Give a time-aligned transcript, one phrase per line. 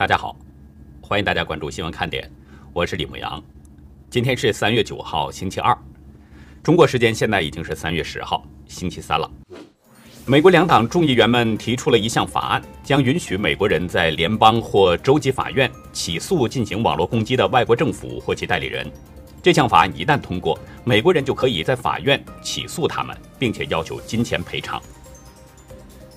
[0.00, 0.34] 大家好，
[1.02, 2.26] 欢迎大家关注新闻看点，
[2.72, 3.38] 我是李牧阳。
[4.08, 5.76] 今天是三月九号，星期二，
[6.62, 9.30] 中国时间现在已经是三月十号，星期三了。
[10.24, 18.90] 美国两党众议员们提出了一项法案，将允许美国人在联邦或州级法院起诉进行网络攻击的外国政府或其代理人。
[19.42, 24.80] 这项法案一旦通过，美国人就可以在法院起诉他们，并且要求金钱赔偿。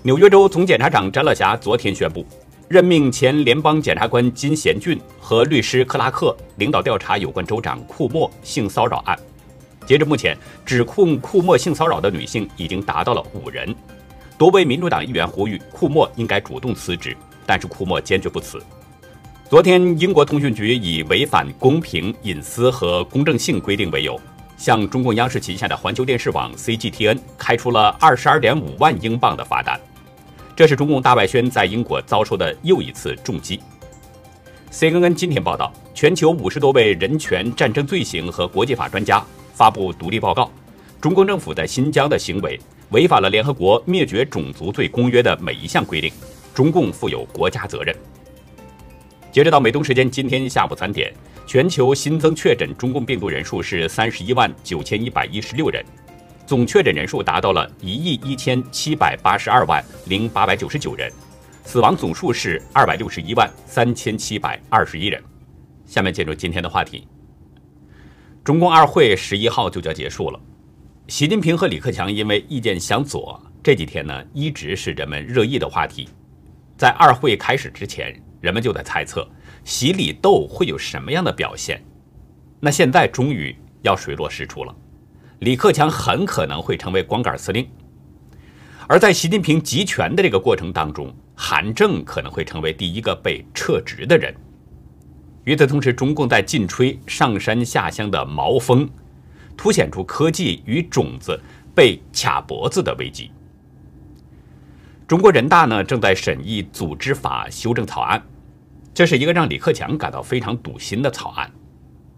[0.04, 2.26] 纽约州总检察长詹乐霞昨天宣布，
[2.70, 9.18] 任命前联邦检察官金贤俊和律师克拉克领导调查有关州长库莫性骚扰案。
[9.86, 13.76] 截至目前，指控库莫性骚扰的女性已经达到了五人。
[14.38, 18.64] 多位民主党议员呼吁库莫应该主动辞职，但是库莫坚决不辞。
[19.50, 24.20] 昨天，英国通讯局以违反公平、隐私和公正性规定为由，
[24.58, 29.80] 向中共央视旗下的环球电视网 CGTN 开出了二十二点五万英镑的罚单。
[30.56, 33.60] 这是中共大外宣在英国遭受的又一次重击。
[34.72, 40.52] CNN 今天报道，全球五十多位人权、战争罪行和国际法专家发布独立报告，
[41.02, 42.60] 中共政府在新疆的行为
[42.90, 46.12] 违反了联合国灭绝种族罪公约的每一项规定，
[46.54, 47.96] 中共负有国家责任。
[49.32, 51.12] 截止到美东时间今天下午三点，
[51.48, 55.84] 全球新增确诊中共病毒人数是三十一万九千一百一十六人，
[56.46, 61.12] 总确诊人数达到了一亿一千七百八十二万零八百九十九人。
[61.66, 65.24] 死亡总数是二百六十一万三千七百二十一人。
[65.86, 67.08] 下面进入今天的话题。
[68.44, 70.40] 中共二会十一号就将结束了，
[71.08, 76.10] 习近平和李克强因为意见相左，这几天呢一直是人们热议的话题。
[76.78, 79.26] 在二会开始之前，人们就在猜测
[79.64, 81.82] 习李斗会有什么样的表现。
[82.60, 84.76] 那现在终于要水落石出了，
[85.44, 87.68] 李克强很可能会成为光杆司令。
[88.88, 94.34] 而在习近平集权的这个过程当中，韩正可能会成为第一个被撤职的人。
[95.44, 98.90] 与此同时，中共在劲吹上山下乡的毛风，
[99.58, 101.38] 凸显出科技与种子
[101.76, 103.30] 被卡脖子的危机。
[105.06, 108.24] 中国人大呢正在审议组织法修正草案，
[108.94, 111.52] 这是一个让李克强感到非常堵心的草案，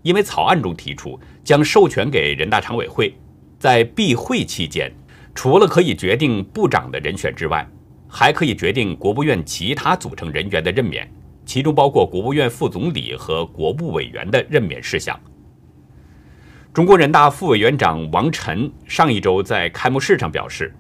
[0.06, 3.12] 因为草案中提出将授权给人大常委会，
[3.58, 4.94] 在闭会期间。
[5.34, 7.68] 除了可以决定部长的人选之外，
[8.08, 11.12] 还可以决定国务院其他组成人员的任免，
[11.44, 15.20] 其中包括国务院副总理和国务委员的任免事项。
[16.72, 20.72] 中国人大副委员长王晨上一周在开幕式上表示，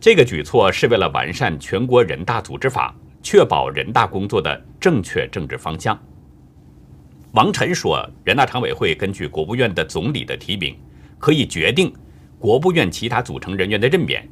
[0.00, 5.98] 这个举措是为了完善全国人大组织法，确保人大工作的正确政治方向。
[7.32, 10.76] 王晨说，人大常委会根据国务院的总理的提名，
[11.18, 11.92] 可以决定。
[12.40, 14.26] 国务院其他组成人员的任免，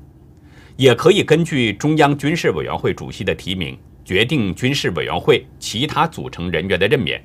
[0.77, 7.23] 也可以根据中央军事委员会主席的提名决定军事委员会其他组成人员的任免。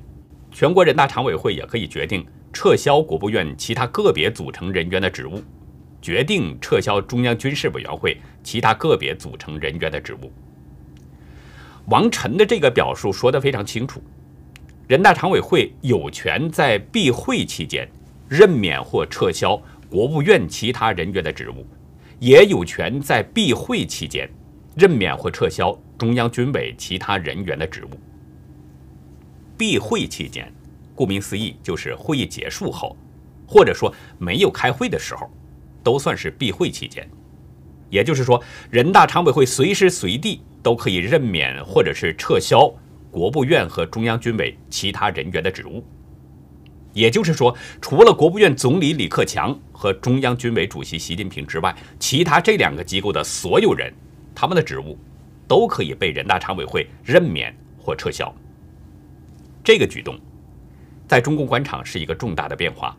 [0.52, 5.42] 全国人大常委会也可以决定撤销国务院其他个别组成人员的职务，
[6.02, 10.32] 决定撤销中央军事委员会其他个别组成人员的职务。
[11.86, 14.04] 王晨的这个表述说得非常清楚，
[14.88, 17.90] 人大常委会有权在闭会期间
[18.28, 19.62] 任免或撤销。
[19.90, 21.68] 国务院其他人员的职务，
[22.18, 24.28] 也有权在闭会期间
[24.76, 27.90] 任免或撤销中央军委其他人员的职务。
[29.56, 30.52] 闭会期间，
[30.96, 32.98] 顾名思义就是会议结束后，
[33.48, 35.30] 或者说没有开会的时候，
[35.84, 37.08] 都算是闭会期间。
[37.92, 42.74] 也就是说，人大常委会随时随地都可以任免或者是撤销
[43.14, 45.86] 国务院和中央军委其他人员的职务。
[46.94, 53.94] 也就是说，除了国务院总理李克强和中央军委主席习近平之外，其他这两个机构的所有人，
[54.34, 54.98] 他们的职务
[55.48, 58.34] 都可以被人大常委会任免或撤销。
[59.64, 60.20] 这个举动，
[61.08, 62.98] 在中共官场是一个重大的变化。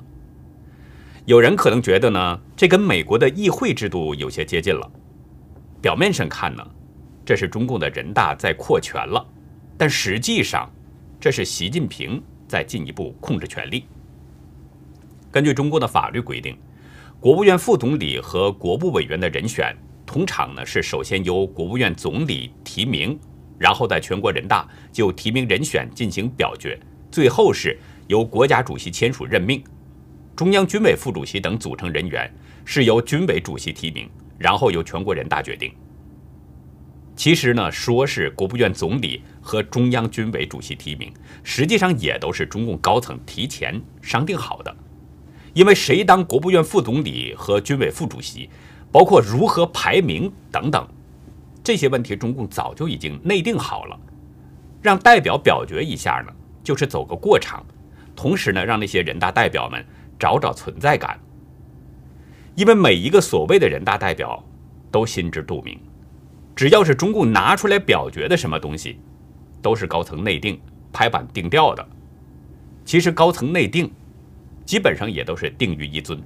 [1.25, 4.89] 有人可能觉得呢，这跟美国的议会制度有些接近了。
[5.81, 6.65] 表面上看呢，
[7.25, 9.25] 这是中共的人大在扩权了，
[9.77, 10.71] 但实际上，
[11.21, 12.23] 这是习近平。
[12.47, 13.87] 在进一步控制权力。
[15.33, 16.57] 根据中国的法律规定，
[17.19, 19.75] 国务院副总理和国务委员的人选，
[20.07, 23.19] 通常呢是首先由国务院总理提名，
[23.59, 26.79] 然后在全国人大就提名人选进行表决，
[27.11, 27.77] 最后是
[28.07, 29.65] 由国家主席签署任命。
[30.37, 32.33] 中央军委副主席等组成人员
[32.65, 35.75] 是由军委主席提名，然后由全国人大决定。
[37.17, 41.13] 其实呢，说是国务院总理和中央军委主席提名，
[41.43, 44.77] 实际上也都是中共高层提前商定好的。
[45.53, 48.51] 因为谁当国务院副总理和军委副主席，
[48.91, 50.89] 包括如何排名等等
[51.63, 53.99] 这些问题，中共早就已经内定好了。
[54.83, 56.33] 让代表表决一下呢，
[56.65, 57.65] 就是走个过场，
[58.17, 59.87] 同时呢，让那些人大代表们
[60.19, 61.19] 找找存在感。
[62.57, 64.45] 因为每一个所谓的人大代表
[64.91, 65.79] 都心知肚明，
[66.55, 68.99] 只要是中共拿出来表决的什么东西，
[69.61, 70.61] 都是高层内定、
[70.93, 71.87] 拍板定调的。
[72.85, 73.91] 其实高层内定，
[74.65, 76.23] 基本上也都是定于一尊，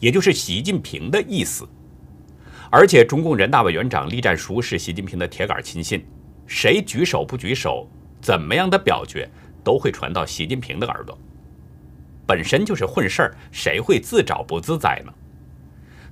[0.00, 1.68] 也就是习近平的意思。
[2.70, 6.04] 而且中共人大委员长栗战书是习近平的铁杆亲信，
[6.46, 7.88] 谁举手不举手，
[8.20, 9.28] 怎么样的表决，
[9.62, 11.16] 都会传到习近平的耳朵。
[12.26, 15.12] 本身就是混事儿，谁会自找不自在呢？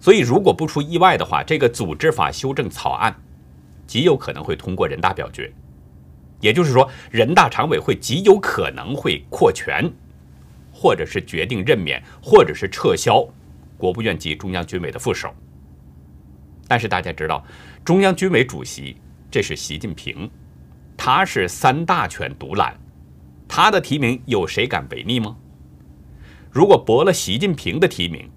[0.04, 3.16] 所以，如果不出意外的话，这个组织法修正草案
[3.86, 5.50] 极有可能会通过人大表决。
[6.42, 9.90] 也就是说，人大常委会极有可能会扩权，
[10.70, 13.26] 或者是决定任免，或者是撤销
[13.78, 15.34] 国务院及中央军委的副手。
[16.68, 17.42] 但是大家知道，
[17.82, 18.98] 中央军委主席
[19.30, 20.30] 这是习近平，
[20.98, 22.78] 他是三大权独揽，
[23.48, 25.34] 他的提名有谁敢违逆吗？
[26.50, 28.30] 如果驳了习近平的提名，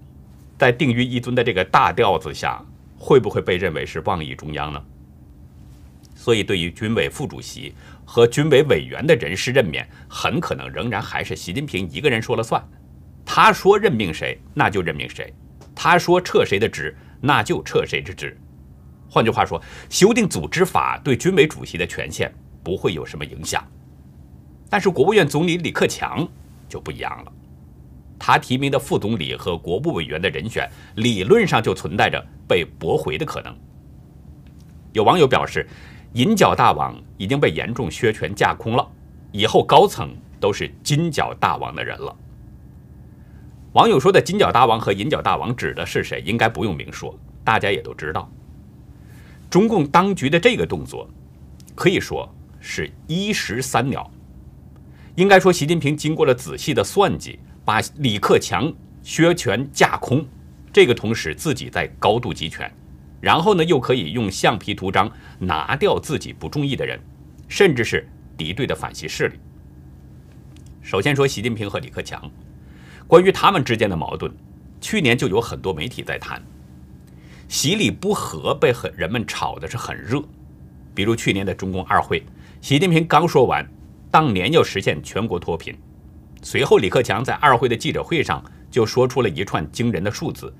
[0.58, 2.60] 在定于一尊的这个大调子下，
[2.98, 4.82] 会不会被认为是妄议中央呢？
[6.16, 7.72] 所以，对于军委副主席
[8.04, 12.62] 和军委委员的人事任免，很可能仍然还是习近平一个人说了算。
[13.24, 15.32] 他说任命谁，那就任命谁；
[15.76, 18.36] 他说撤谁的职，那就撤谁之职。
[19.08, 22.34] 换句话说，修订组织法对军委主席的权限
[22.64, 23.64] 不会有什么影响。
[24.68, 26.28] 但是，国务院总理李克强
[26.68, 27.32] 就不一样了。
[28.18, 33.56] 他提名的副总理和国务委员的人选，理论上就存在着被驳回的可能。
[34.92, 35.66] 有网友表示，
[36.14, 38.86] 银角大王已经被严重削权架空了，
[39.30, 40.10] 以后高层
[40.40, 42.16] 都是金角大王的人了。
[43.74, 46.20] 网友说的金角大王和银角大王指的是谁？
[46.22, 48.28] 应该不用明说，大家也都知道。
[49.48, 51.08] 中共当局的这个动作，
[51.74, 52.28] 可以说
[52.58, 54.10] 是一石三鸟。
[55.14, 57.38] 应该说，习近平经过了仔细的算计。
[57.68, 58.72] 把李克强
[59.02, 60.26] 削权架空，
[60.72, 62.72] 这个同时自己在高度集权，
[63.20, 66.98] 然后呢又可以用橡皮图章拿掉自己不中意的人，
[67.46, 69.38] 甚至是敌对的反西势力。
[70.80, 72.30] 首先说习近平和李克强，
[73.06, 74.32] 关于他们之间的矛盾，
[74.80, 76.42] 去年就有很多媒体在谈，
[77.48, 80.22] 习李不和被很人们炒的是很热，
[80.94, 82.24] 比如去年的中共二会，
[82.62, 83.70] 习近平刚说完，
[84.10, 85.76] 当年要实现全国脱贫。
[86.40, 90.54] 随后，李克强在二会的记者会上就说出了一串惊人的数字，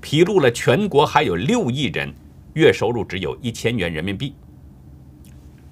[0.00, 2.12] 披露了全国还有六亿人
[2.54, 4.34] 月收入只有一千元人民币。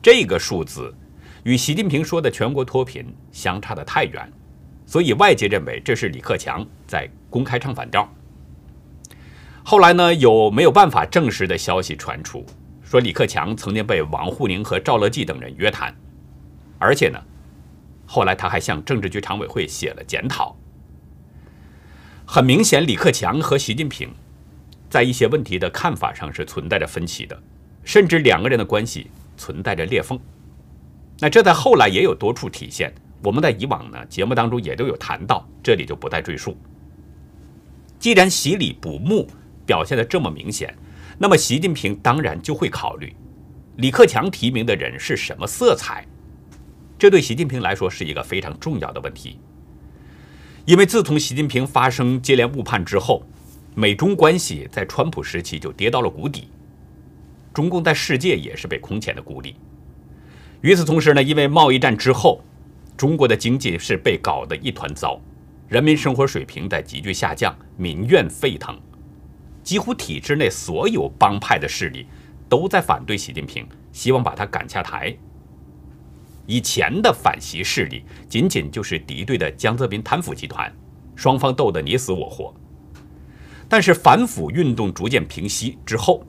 [0.01, 0.95] 这个数字
[1.43, 4.33] 与习近平说的全国脱贫相差的太远，
[4.87, 8.09] 所以外界认为这是李克强在公开唱反调。
[9.65, 12.47] 后来呢，有没有办法证实的消息传出，
[12.83, 15.95] 说李克强曾经被王沪宁和赵乐际等人约谈，
[16.79, 17.21] 而且呢。
[18.13, 20.57] 后来他还向政治局常委会写了检讨。
[22.27, 24.13] 很明显，李克强和习近平
[24.89, 27.41] 在一些问题的看法上是存在着分歧的，
[27.85, 30.19] 甚至两个人的关系存在着裂缝。
[31.21, 32.93] 那这在后来也有多处体现，
[33.23, 36.57] 我们在以往呢节目当中也都有谈到，这里就不再赘述。
[38.01, 39.29] 既然习李不睦
[39.65, 40.77] 表现的这么明显，
[41.17, 43.15] 那么习近平当然就会考虑
[43.77, 46.05] 李克强提名的人是什么色彩。
[47.01, 49.39] 这对习近平来说是一个非常重要的问题，
[50.67, 53.23] 因为自从习近平发生接连误判之后，
[53.75, 56.49] 美中关系在川普时期就跌到了谷底，
[57.55, 59.57] 中共在世界也是被空前的孤立。
[60.61, 62.45] 与此同时呢，因为贸易战之后，
[62.99, 65.19] 中国的经济是被搞得一团糟，
[65.71, 68.79] 人民生活水平在急剧下降，民怨沸腾，
[69.65, 72.05] 几乎体制内所有帮派的势力
[72.47, 75.17] 都在反对习近平，希望把他赶下台。
[76.51, 80.69] 以前的反习势力仅仅就是敌对的江泽民贪腐集团，
[81.15, 82.53] 双方斗得你死我活。
[83.69, 86.27] 但是反腐运动逐渐平息之后，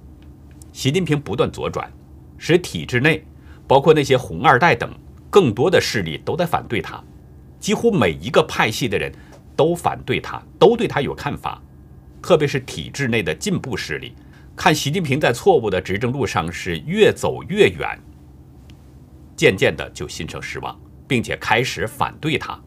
[0.72, 1.92] 习近平不断左转，
[2.38, 3.26] 使体制内
[3.68, 4.94] 包括那些红二代等
[5.28, 7.04] 更多的势力都在反对他，
[7.60, 9.12] 几乎每一个派系的人
[9.56, 11.60] 都反对他，都对他有看法。
[12.22, 14.14] 特别是体制内的进步势力，
[14.56, 18.00] 看习近平在错误的执政路上是越走越远。
[19.42, 22.62] 渐渐的就心生失望，并且开始反对他。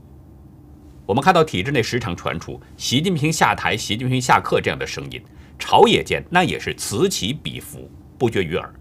[1.07, 5.23] 我们看到体制内时常传出“习近平下台，习近平下课”这样的声音，
[5.57, 7.88] 朝野间那也是此起彼伏，
[8.19, 8.75] 不绝于耳。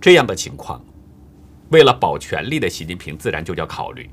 [0.00, 0.80] 这样的情况，
[1.70, 4.08] 为了保权力的习近平自然就要考虑：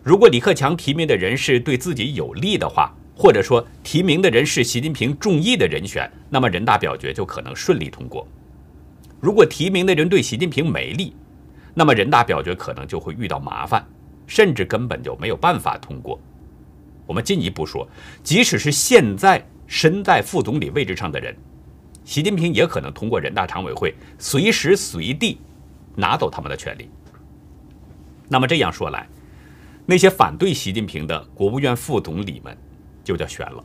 [0.00, 8.24] 如果李克强提名的人是对自己有利的话，或者说提名的人是习近平中意的人选，那么人大表决就可能顺利通过；
[9.20, 11.16] 如果提名的人对习近平没利，
[11.74, 13.84] 那么人大表决可能就会遇到麻烦，
[14.26, 16.18] 甚至根本就没有办法通过。
[17.06, 17.86] 我们进一步说，
[18.22, 21.36] 即使是现在身在副总理位置上的人，
[22.04, 25.38] 习近平也可能通过人大常委会随时随地
[25.96, 26.88] 拿走他们的权利。
[28.28, 29.06] 那么这样说来，
[29.84, 32.56] 那些反对习近平的国务院副总理们
[33.02, 33.62] 就叫悬了。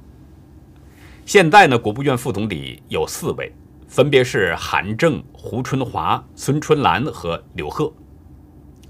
[1.26, 3.52] 现在呢，国务院副总理有四位，
[3.90, 7.92] 分别是韩正、胡春华、孙春兰和刘鹤；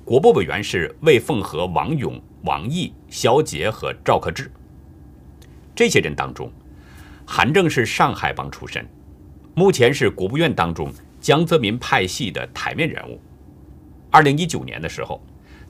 [0.04, 4.52] 国部委员是魏凤和、王勇、王毅、肖捷和赵克志。
[5.74, 6.52] 这些人当中，
[7.26, 8.86] 韩正是上海帮出身，
[9.56, 10.92] 目前是国务院当中
[11.22, 13.22] 江泽民派系的台面人物。
[14.12, 15.20] 二零一九年的时候。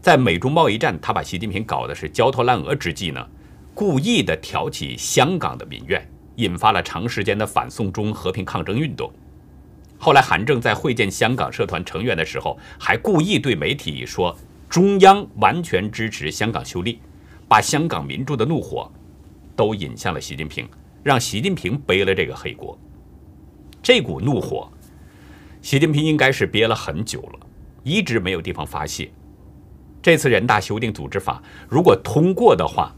[0.02, 3.28] 在美中贸易战，他把习近平搞得是焦头烂额之际呢，
[3.74, 9.12] 故意的挑起香港的民怨，引发了长时间的反送中和平抗争运动。
[9.98, 14.34] 后来，韩正在会见香港社团成员的时候，还故意对媒体说
[14.70, 17.00] 中央完全支持香港修例，
[17.50, 18.90] 把香港民众的怒火
[19.58, 20.66] 都引向了习近平，
[21.04, 22.80] 让习近平背了这个黑锅。
[23.84, 24.72] 这股怒火，
[25.62, 27.40] 习近平应该是憋了很久了，
[27.84, 29.12] 一直没有地方发泄。
[30.02, 32.96] 这次人大修订组织法如果通过的话，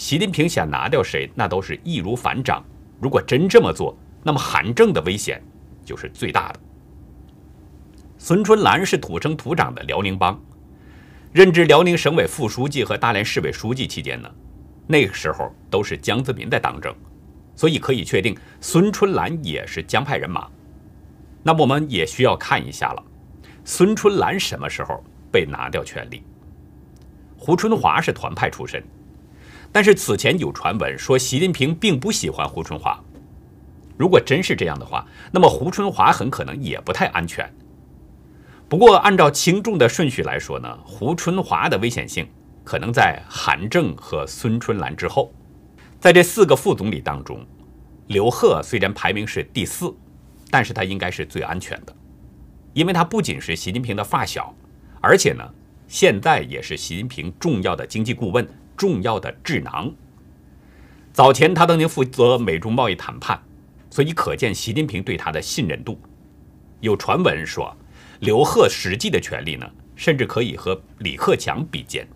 [0.00, 2.64] 习近平想拿掉谁，那都是易如反掌。
[2.98, 5.42] 如果真这么做，那么韩正的危险
[5.84, 6.60] 就是最大的。
[8.16, 10.40] 孙春兰是土生土长的辽宁帮，
[11.34, 14.30] 任职辽宁省委副书记和大连市委书记期间呢，
[14.86, 16.94] 那个时候都是江泽民在当政，
[17.54, 20.48] 所以可以确定孙春兰也是江派人马。
[21.42, 23.04] 那么我们也需要看一下了，
[23.66, 26.22] 孙春兰什么时候被拿掉权力？
[27.36, 28.82] 胡春华是团派出身，
[29.72, 32.98] 但是此前有传闻说习近平并不喜欢胡春华。
[33.96, 37.48] 如果真是这样的话，那么胡春华很可能也不太安全。
[38.68, 42.28] 不过按照轻重的顺序来说呢，胡春华的危险性
[42.64, 45.32] 可能在韩正和孙春兰之后。
[45.98, 47.46] 在这四个副总理当中，
[48.06, 49.94] 刘鹤虽然排名是第四，
[50.50, 51.94] 但是他应该是最安全的，
[52.72, 54.54] 因为他不仅是习近平的发小，
[55.00, 55.44] 而且呢。
[55.92, 58.48] 现在也是习近平重要的经济顾问、
[58.80, 59.92] 重要的智囊。
[61.12, 63.38] 早前他曾经负责美中贸易谈判，
[63.90, 66.00] 所以可见习近平对他的信任度。
[66.80, 67.76] 有传闻说，
[68.20, 72.08] 刘鹤实际的权力呢，甚至可以和李克强比肩。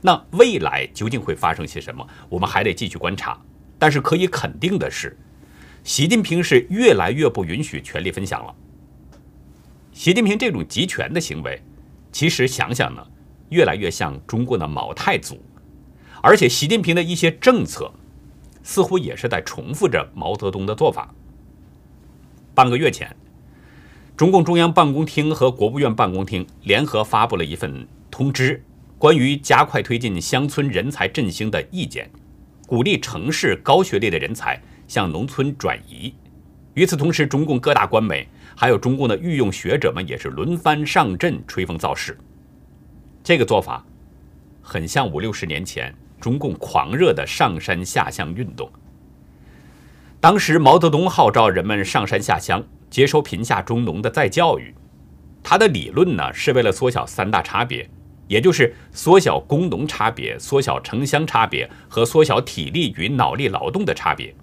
[0.00, 3.38] 那未来究竟会发生些什么，我们还得继续观察。
[3.78, 5.14] 但是可以肯定的是，
[5.82, 8.54] 习近平是越来越不允许权力分享了。
[9.92, 11.60] 习近平这种集权的行为。
[12.10, 13.04] 其实想想呢，
[13.54, 15.40] 越来越像中国的毛太祖，
[16.20, 17.88] 而且习近平的一些政策，
[18.64, 21.14] 似乎也是在重复着毛泽东的做法。
[22.52, 23.14] 半个月前，
[24.16, 28.60] 中共中央办公厅和国务院办公厅联合发布了一份通知，
[28.98, 32.10] 关于加快推进乡村人才振兴的意见，
[32.66, 36.12] 鼓励城市高学历的人才向农村转移。
[36.74, 38.26] 与此同时，中共各大官媒。
[38.56, 42.16] 还有中共的御用学者们也是轮番上阵吹风造势，
[43.24, 43.82] 这个做法
[44.60, 48.70] 很像五六十年前中共狂热的上山下乡运动。
[50.20, 54.74] 当时毛泽东号召人们上山下乡，接受贫下中农的再教育。
[55.42, 57.88] 他的理论呢，是为了缩小三大差别，
[58.28, 64.34] 也就是缩小工农差别、缩小城乡差别和缩小体力与脑力劳动的差别。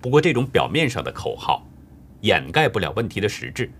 [0.00, 1.64] 不过，这种表面上的口号。
[2.22, 3.70] 掩盖不了问题的实质。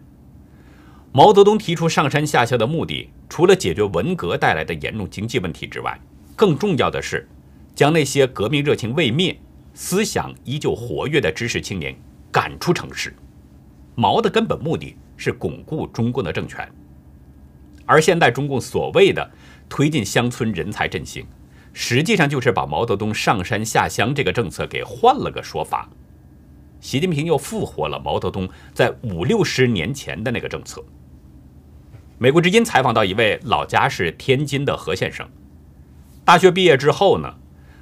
[1.11, 6.01] 毛泽东提出上山下乡的目的，除了解决文革带来的严重经济问题之外，
[6.35, 7.29] 更重要的是
[7.75, 9.37] 将那些革命热情未灭、
[9.75, 11.95] 思想依旧活跃的知识青年
[12.31, 13.15] 赶出城市。
[13.95, 16.71] 毛的根本目的是巩固中共的政权，
[17.85, 19.31] 而现在中共所谓的
[19.69, 21.27] 推进乡村人才振兴，
[21.73, 25.89] 实际上就是把毛泽东上山下乡这个政策给换了个说法。
[26.79, 30.85] 习近平又复活了毛泽东在五六十年前的那个政策。
[32.19, 35.29] 美国之音采访到一位老家是天津的何先生，
[36.25, 37.35] 大学毕业之后呢，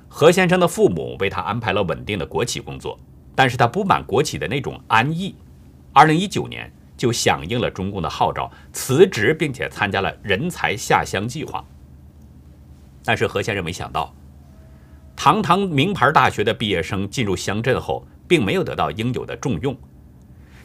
[0.08, 2.98] 何先生的父母为他安排了稳定的国企工作，
[3.36, 5.36] 但是他不满国企的那种安逸，
[5.92, 11.64] 二零一九年就响应了中共的号召辞职，并且参加了人才下乡计划。
[13.04, 14.12] 但是何先生没想到，
[15.14, 18.06] 堂堂名牌大学的毕业生进入乡镇后。
[18.26, 19.76] 并没有得到应有的重用，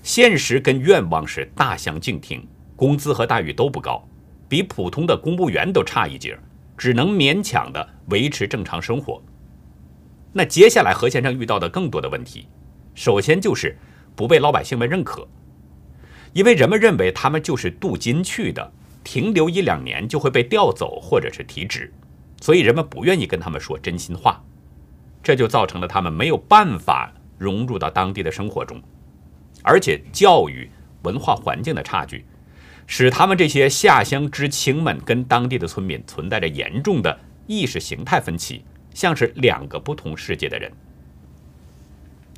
[0.02, 2.48] 现实跟愿望是大相径庭，
[2.80, 4.08] 工资和待遇都不高，
[4.48, 6.40] 比普通的公务员都差一截，
[6.78, 9.22] 只能勉强的维持正常生活。
[10.32, 12.48] 那接下来何先生遇到的更多的问题，
[12.96, 13.78] 首先就是
[14.16, 15.28] 不被老百姓们认可，
[16.32, 18.72] 因为人们认为他们就是镀金去的，
[19.04, 21.94] 停留一两年就会被调走或者是提职，
[22.40, 24.42] 所以人们不愿意跟他们说真心话，
[25.22, 28.82] 这就造成了他们没有办法融入到当地的生活中，
[29.64, 30.70] 而且教育
[31.04, 32.26] 文化环境的差距，
[32.91, 38.65] 使他们这些下乡知青们跟当地的村民存在着严重的意识形态分歧，
[38.96, 40.72] 像是两个不同世界的人。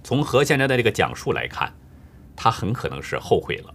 [0.03, 1.73] 从何先生的这个讲述来看，
[2.35, 3.73] 他很可能是后悔了。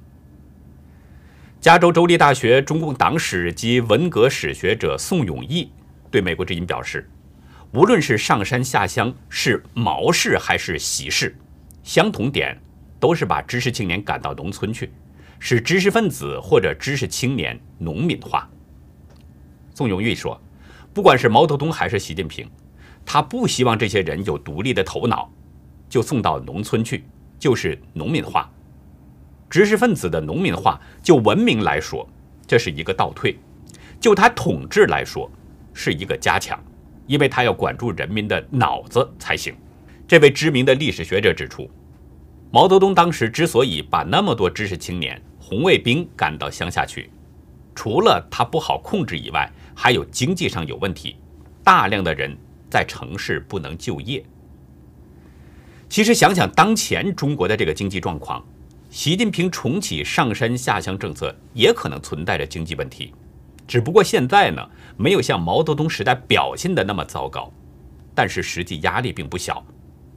[1.62, 5.70] 加州州立大学中共党史及文革史学者宋永毅
[6.10, 7.08] 对美国之音表示
[7.72, 11.34] ：“无论是上山下乡，是毛氏还是习氏，
[11.82, 12.60] 相同点
[13.00, 14.92] 都是把知识青年赶到农村去，
[15.38, 18.48] 使知识分子或者知识青年农民化。”
[19.74, 20.40] 宋永玉说
[20.94, 22.48] ：“不管是毛泽东还是习近平，
[23.04, 25.30] 他不希望这些人有独立的头脑，
[25.88, 27.04] 就送到农村去，
[27.38, 28.50] 就是农民化。”
[29.48, 32.08] 知识分子的农民化，就文明来说，
[32.46, 33.36] 这是一个倒退；
[34.00, 35.30] 就他统治来说，
[35.72, 36.58] 是一个加强，
[37.06, 39.54] 因为他要管住人民的脑子才行。
[40.08, 41.70] 这位知名的历史学者指出，
[42.50, 47.10] 毛泽东当时之所以把那么多知识青年、红卫兵赶到乡下去，
[47.74, 51.16] 除了他不好控制以外，还有经济上有问题，
[51.62, 52.36] 大量的人
[52.70, 54.24] 在城市不能就业。
[55.88, 58.44] 其实想想当前中国的这个经济状况。
[58.88, 63.12] 习近平重启上山下乡政策也可能存在着经济问题，
[63.66, 67.52] 只不过现在呢，没有像毛泽东时代表现的那么糟糕，
[68.14, 69.62] 但是实际压力并不小，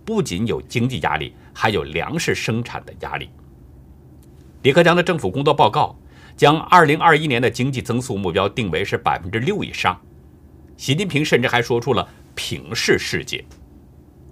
[0.10, 3.30] 不仅有经济压力，还有粮食生产的压力。
[4.64, 5.96] 李克强的政府工作报告
[6.36, 10.02] 将2021年的经济增速目标定为是百分之六以上，
[10.78, 13.46] 习近平甚至还说出了平视世界，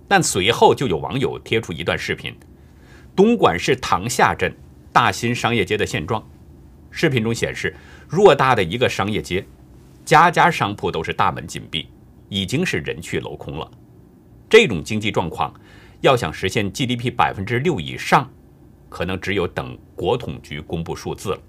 [0.07, 2.35] 但随后就有网友贴出一段视频。
[3.15, 4.51] 东莞市塘下镇
[4.91, 6.27] 大新商业街的现状，
[6.89, 7.75] 视频中显示，
[8.09, 9.45] 偌大的一个商业街，
[10.03, 11.87] 家家商铺都是大门紧闭，
[12.29, 13.71] 已经是人去楼空了。
[14.49, 15.53] 这种经济状况，
[16.01, 18.29] 要想实现 GDP 百分之六以上，
[18.89, 21.39] 可能只有等国统局公布数字了。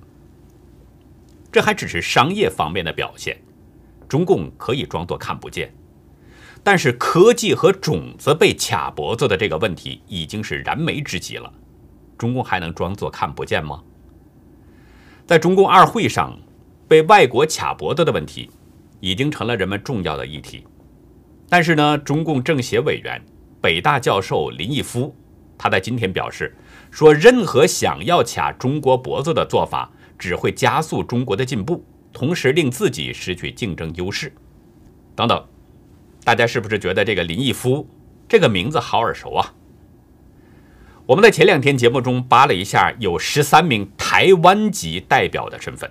[1.50, 3.36] 这还只是商业方面的表现，
[4.08, 5.72] 中共可以装作看不见。
[6.62, 11.52] 但是科技和种子被卡脖子的这个问题已经是燃眉之急了，
[12.18, 13.82] 中共还能装作看不见吗？
[15.24, 16.36] 在中共二会上，
[16.88, 18.50] 被外国卡脖子的问题
[18.98, 20.64] 已经成了人们重要的议题。
[21.48, 23.20] 但是呢，中共政协委员、
[23.60, 25.14] 北大教授林毅夫，
[25.56, 26.54] 他在今天表示
[26.90, 34.32] 说，任何想要卡中国脖子的做法，只会加速中国的进步，同时令自己失去竞争优势，
[35.16, 35.44] 等等。
[36.24, 37.88] 大家是不是觉得这个林毅夫
[38.28, 39.54] 这个名字好耳熟啊？
[41.06, 45.90] 我们在前两天节目中扒了一下，有十三名台湾籍代表的身份，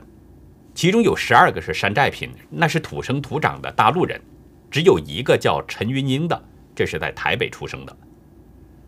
[0.76, 4.22] 其中有十二个是山寨品，那是土生土长的大陆人，
[4.69, 6.41] 只有一个叫陈云英的，
[6.75, 7.97] 这是在台北出生的。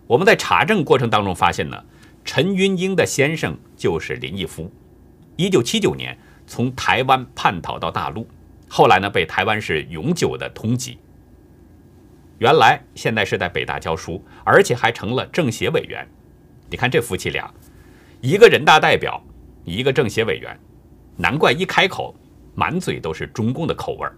[0.07, 1.83] 我们在查证过程当中发现呢，
[2.25, 4.71] 陈云英的先生就是林毅夫，
[5.35, 8.27] 一九七九年从台湾叛逃到大陆，
[8.67, 10.97] 后来呢被台湾是永久的通缉。
[12.39, 16.07] 原来现在是在北大教书，而且还成了政协委员。
[16.69, 17.53] 你看这夫妻俩，
[18.21, 19.21] 一个人大代表，
[19.65, 20.57] 一个政协委员，
[21.17, 22.15] 难怪一开口
[22.55, 24.15] 满嘴都是中共的口味儿。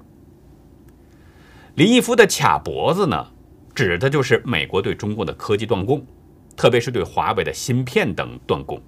[1.75, 3.27] 林毅夫的卡脖子呢，
[3.73, 6.05] 指的就是美国对中共的科技断供，
[6.57, 8.81] 特别是对华为的芯片等断供。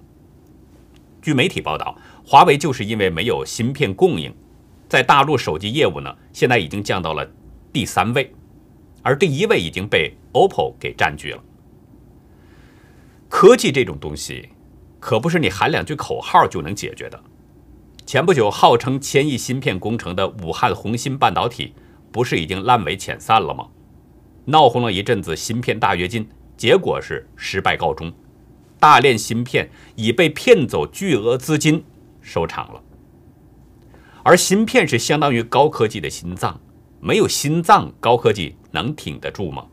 [1.22, 4.34] 据媒体报道，华为就是因为没有芯片供应，
[4.86, 7.26] 在大陆手机业务呢，现在已经降到了
[7.72, 8.30] 第三位。
[9.02, 11.42] 而第一位已经被 OPPO 给占据了。
[13.30, 14.50] 科技这种东西，
[15.00, 17.18] 可不是你喊两句口号就能解决的。
[18.04, 21.74] 前不久，号称千亿芯片工程的武汉红芯半导体，
[22.14, 23.66] 不是已经烂尾遣散了吗？
[24.44, 28.12] 闹哄了一阵子芯片大跃进，结果是失败告终，
[28.78, 31.82] 大炼芯片已被骗走巨额资金，
[32.20, 32.80] 收场了。
[34.22, 36.60] 而芯片是相当于高科技的心脏。
[37.00, 39.66] 没有心脏，高科技能挺得住吗？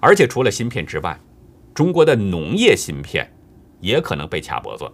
[0.00, 1.20] 而且除了芯片之外，
[1.74, 3.30] 中国的农业芯片
[3.78, 4.90] 也可能被卡脖子。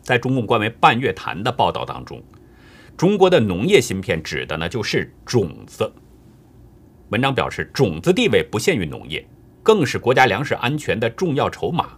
[0.00, 2.22] 在中共官媒半月谈的报道当中，
[2.98, 5.88] 中国的农业芯片指的呢就是种子。
[7.10, 9.24] 文章表示，种子地位不限于农业，
[9.62, 11.90] 更是国家粮食安全的重要筹码。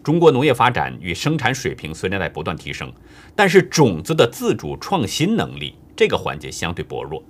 [0.00, 2.92] 中国农业发展与生产水平虽然在不断提升，
[3.34, 5.74] 但是种子的自主创新能力。
[5.96, 7.20] 这个环节相对薄弱，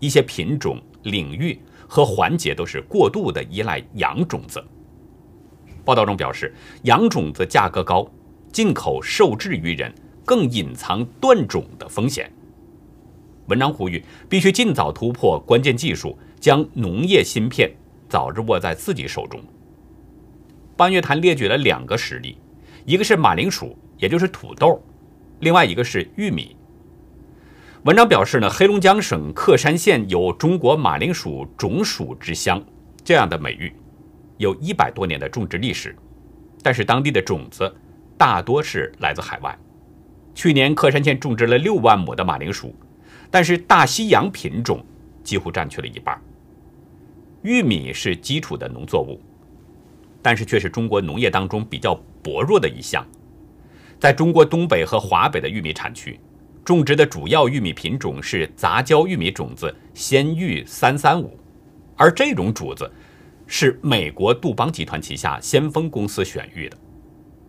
[0.00, 4.64] 一些品种、领域和环节都是过度的依赖洋种子。
[5.84, 8.10] 报道中表示，洋种子价格高，
[8.50, 12.30] 进口受制于人，更隐藏断种的风险。
[13.48, 17.70] 文章呼吁，必须尽早突破关键技术，将农业芯片
[18.08, 19.40] 早日握在自己手中。
[20.76, 22.36] 半月谈列举了两个实例，
[22.84, 24.80] 一个是马铃薯，也就是土豆，
[25.40, 26.54] 另外一个是玉米。
[27.84, 32.62] 文章表示呢，黑龙江省克山县有“中国马铃薯种薯之乡”
[33.02, 33.72] 这样的美誉，
[34.36, 35.96] 有一百多年的种植历史，
[36.62, 37.74] 但是当地的种子
[38.18, 39.58] 大多是来自海外。
[40.34, 42.74] 去年克山县种植了六万亩的马铃薯。
[43.30, 44.84] 但是大西洋品种
[45.22, 46.20] 几乎占去了一半。
[47.42, 49.20] 玉米是基础的农作物，
[50.20, 53.06] 但是却是中国农业当中比较薄弱的一项。
[54.00, 56.18] 在中国东北和华北的玉米产区，
[56.64, 61.38] 种植的主要玉米品种是杂交玉米种子鲜玉三三五，
[61.96, 62.90] 而这种主子
[63.46, 66.76] 是美国杜邦集团旗下先锋公司选育的。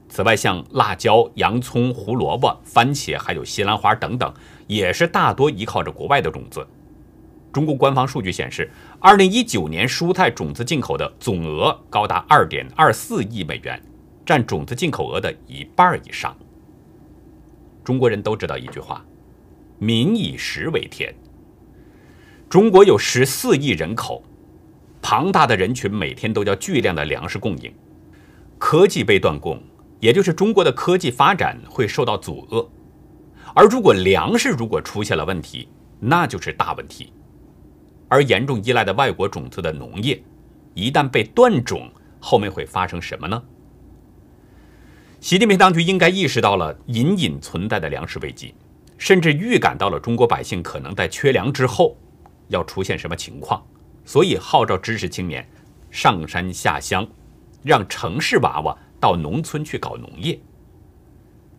[0.08, 4.34] 此外，像辣椒、洋葱、胡萝卜、番茄，还有西兰花等等。
[4.70, 6.66] 也是大多依靠着国外的种子。
[7.52, 13.82] 中国官方数据显示，二零一九年蔬菜种子进口的总额高达二点二四亿美元，
[14.24, 16.38] 占种子进口额的一半以上。
[17.84, 19.04] 中国人都知道一句话
[19.80, 21.12] ：“民以食为天。”
[22.48, 24.24] 中国有十四亿人口，
[25.02, 27.74] 庞大的人群每天都要巨量的粮食供应，
[28.60, 29.60] 科技被断供，
[30.00, 32.68] 也就是中国的科技发展会受到阻遏。
[33.56, 35.68] 而如果粮食如果出现了问题，
[36.00, 37.12] 那就是大问题。
[38.08, 40.22] 而严重依赖的外国种子的农业，
[40.74, 43.42] 一旦被断种，后面会发生什么呢？
[45.20, 48.56] 习近平当局应该意识到了隐隐存在的粮食危机，
[48.98, 51.96] 甚至预感到了中国百姓可能在缺粮之后
[52.48, 53.62] 要出现什么情况，
[54.06, 55.48] 所以号召知识青年
[55.92, 57.06] 上山下乡，
[57.64, 60.40] 让城市娃娃到农村去搞农业。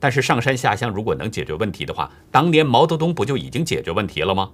[0.01, 4.51] 但是上山下乡如果能解决问题的话，当年毛泽东不就已经解决问题了吗？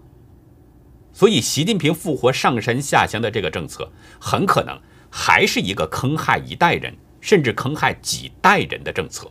[1.13, 4.79] 所以习近平复活上山下乡的这个政策，很可能
[5.09, 9.31] 还是一个坑害一代人，甚至坑害几代人的政策。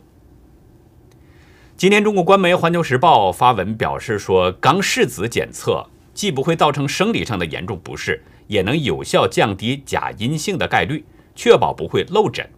[1.76, 12.48] 今天，中国官媒《环球时报》发文表示说，肛拭子检测既不会造成生理上的严重不适，也能有效降低假阴性的概率，确保不会漏诊。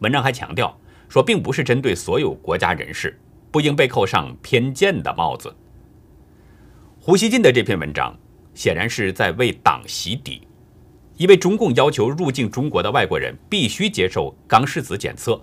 [0.00, 0.79] 文章还强调。
[1.10, 3.20] 说并不是针对所有国家人士，
[3.50, 5.52] 不应被扣上偏见的帽子。
[7.00, 8.16] 胡锡进的这篇文章
[8.54, 10.46] 显然是在为党洗底，
[11.16, 15.42] 因为中共要求入境中国的外国人必须接受肛拭子检测，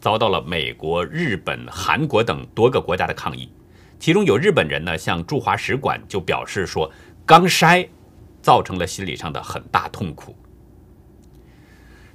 [0.00, 3.48] 遭到了美国、日本、韩国等多个国家的抗议。
[4.00, 6.90] 其中有日本人呢，向驻华使馆就表示说，
[7.24, 7.86] 肛筛
[8.42, 10.34] 造成了心理上的很大痛苦。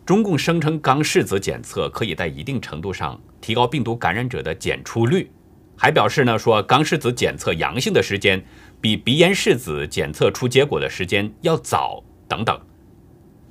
[0.06, 5.32] 中共声称肛拭子检测可以在一定程度上提高病毒感染者的检出率，
[5.76, 8.44] 还表示呢说肛拭子检测阳性的时间
[8.80, 12.56] 比鼻咽拭子检测出结果的时间要早等等。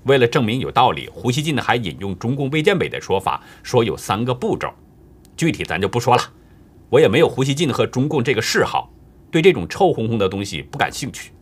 [0.04, 4.72] 为了证明有道理，胡锡进还引用中共卫健委的说法，说有三个步骤，
[5.36, 6.22] 具体咱就不说了。
[6.88, 8.92] 我也没有胡锡进和中共这个嗜好，
[9.28, 11.32] 对这种臭烘烘的东西不感兴趣。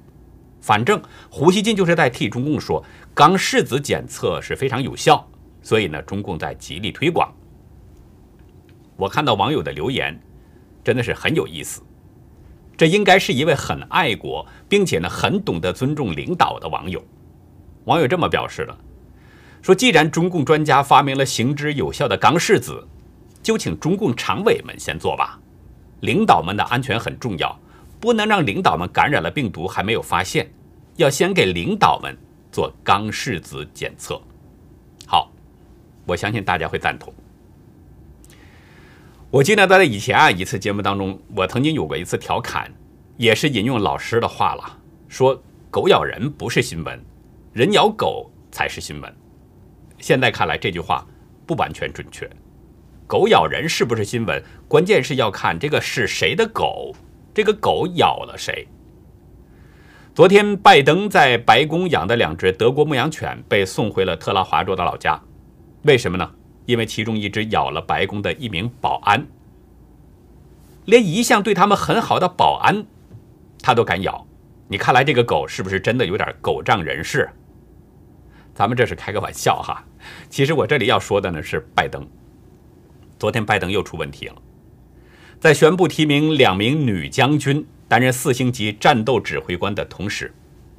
[0.63, 2.83] 反正胡锡进就是在替中共说。
[3.15, 5.29] 肛拭子检测是非常有效，
[5.61, 7.31] 所以呢，中共在极力推广。
[8.97, 10.19] 我看到网友的留言，
[10.83, 11.83] 真的是很有意思。
[12.75, 17.05] 这应该是一位很爱国，并且呢很懂得尊重领导的网友。
[17.85, 18.79] 网友这么表示了：
[19.61, 22.89] 说既然中共专家发明了行之有效的肛拭子，
[23.43, 25.39] 就请中共常委们先做吧。
[26.01, 27.61] 领导们的安全很重要，
[28.03, 30.53] 不能让领导们感染了病毒还没有发现，
[30.97, 32.15] 要先给领导们。
[32.51, 34.21] 做肛拭子检测，
[35.07, 35.33] 好，
[36.05, 37.11] 我相信大家会赞同。
[39.31, 42.71] 我记得在以前啊一次节目当中，我曾经有过一次调侃，
[43.17, 47.03] 也是引用老师的话了，说狗咬人不是新闻，
[47.55, 49.11] 人咬狗才是新闻。
[49.99, 51.07] 现在看来这句话
[51.47, 52.29] 不完全准确，
[53.07, 56.95] 狗咬人是不是新闻，关键是要看这个是谁的狗，
[57.35, 58.67] 这个狗咬了谁。
[60.15, 65.21] 昨天，拜登在白宫养的两只德国牧羊犬被送回了特拉华州的老家。
[65.85, 66.31] 为什么呢？
[66.67, 69.27] 因为其中一只咬了白宫的一名保安。
[70.85, 72.85] 连一向对他们很好的保安，
[73.63, 74.27] 他都敢咬。
[74.69, 77.29] 你看来这个狗是不是真的有点狗仗人势？
[78.55, 79.83] 咱们这是开个玩笑哈。
[80.29, 82.07] 其实我这里要说的呢是拜登。
[83.19, 84.35] 昨天拜登又出问题了，
[85.43, 87.67] 在宣布提名两名女将军。
[87.89, 90.33] 担任四星级战斗指挥官的同时，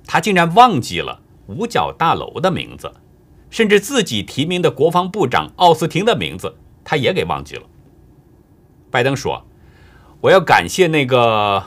[0.07, 2.91] 他竟然忘记了五角大楼的名字，
[3.51, 7.61] 甚至自己提名的国防部长奥斯汀的名字，他也给忘记了。
[8.89, 9.45] 拜登说
[10.21, 11.63] ：“我要感谢那个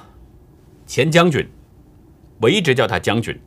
[0.85, 1.49] 前将军，
[2.41, 3.41] 我一直叫他将军，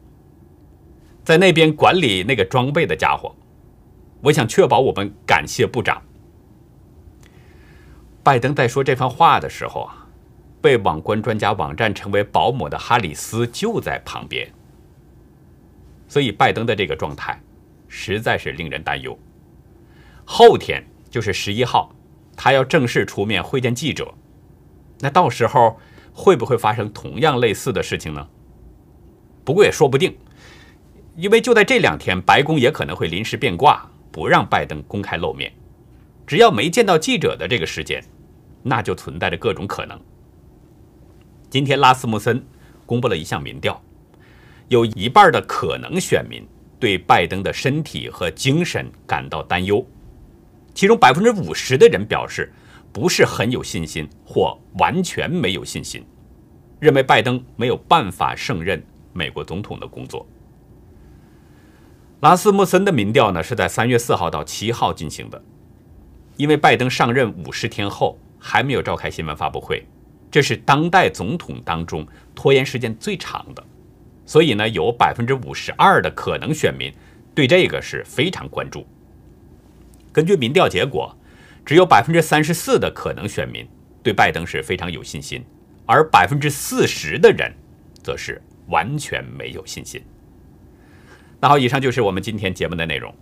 [1.26, 3.36] 在那边管理那个装备的家伙。
[4.22, 6.02] 我想确保我们感谢部长。”
[8.30, 10.06] 拜登在说这番话的时候啊，
[10.62, 14.48] 被网关专家网站称为保姆的哈里斯就在旁边，
[16.08, 17.42] 所以拜登的这个状态
[17.88, 19.18] 实在是令人担忧。
[20.26, 21.92] 后天就是十一号，
[22.38, 24.14] 他要正式出面会见记者，
[25.00, 25.80] 那到时候
[26.14, 28.28] 会不会发生同样类似的事情呢？
[29.44, 30.16] 不过也说不定，
[31.16, 35.52] 因为就在这两天，白宫也可能会临时变卦，不让拜登公开露面。
[36.28, 38.04] 只要没见到记者的这个时间，
[38.70, 40.00] 那就存在着各种可能。
[41.50, 42.46] 今天拉斯穆森
[42.86, 43.82] 公布了一项民调，
[44.68, 46.48] 有一半的可能选民
[46.80, 49.84] 对拜登的身体和精神感到担忧，
[50.76, 52.54] 其中百分之五十的人表示
[52.94, 56.06] 不是很有信心或完全没有信心，
[56.80, 60.26] 认为拜登没有办法胜任美国总统的工作。
[62.22, 65.42] 拉斯穆森的民调呢是在三月四号到七号进行的。
[66.38, 69.86] 因为拜登上任五十天后还没有召开新闻发布会，
[70.32, 73.64] 这是当代总统当中拖延时间最长的，
[74.26, 76.92] 所以呢，有百分之五十二的可能选民
[77.36, 78.88] 对这个是非常关注。
[80.12, 81.16] 根据民调结果，
[81.66, 83.68] 只有百分之三十四的可能选民
[84.02, 85.44] 对拜登是非常有信心，
[85.86, 87.54] 而百分之四十的人
[88.02, 90.02] 则是完全没有信心。
[91.40, 93.14] 那好，以上就是我们今天节目的内容。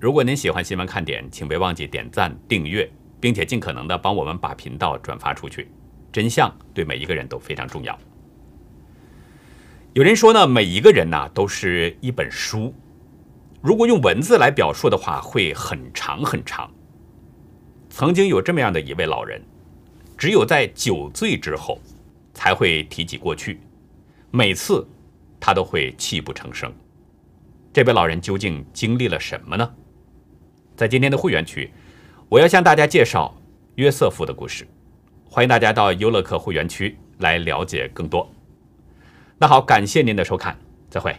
[0.00, 2.90] 如果您喜欢新闻看点，请别忘记点赞、订阅，
[3.22, 5.70] 并且尽可能的帮我们把频道转发出去。
[6.10, 7.96] 真相对每一个人都非常重要。
[9.92, 12.74] 有人说呢，每一个人呢都是一本书，
[13.60, 16.68] 如果用文字来表述的话，会很长很长。
[17.88, 19.40] 曾经有这么样的一位老人，
[20.18, 21.78] 只有在酒醉之后
[22.34, 23.60] 才会提起过去，
[24.32, 24.84] 每次
[25.38, 26.72] 他都会泣不成声。
[27.72, 29.72] 这位老人究竟经历了什么呢？
[30.74, 31.70] 在今天的会员区，
[32.32, 33.30] 我要向大家介绍
[33.74, 34.66] 约瑟夫的故事。
[35.28, 38.26] 欢迎大家到优乐客会员区来了解更多。
[39.36, 41.14] 那好，感谢您的收看，再会。